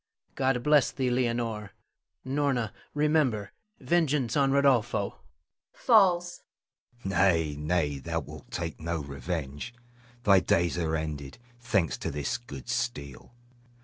God 0.33 0.63
bless 0.63 0.89
thee, 0.91 1.11
Leonore! 1.11 1.73
Norna, 2.25 2.73
remember, 2.95 3.51
vengeance 3.79 4.35
on 4.35 4.51
Rodolpho! 4.51 5.19
[Falls] 5.73 6.41
Hugo. 7.03 7.15
Nay, 7.17 7.55
nay, 7.55 7.99
thou 7.99 8.21
wilt 8.21 8.49
take 8.49 8.79
no 8.81 8.99
revenge; 9.03 9.75
thy 10.23 10.39
days 10.39 10.75
are 10.79 10.95
ended, 10.95 11.37
thanks 11.59 11.99
to 11.99 12.09
this 12.09 12.39
good 12.39 12.67
steel. 12.67 13.35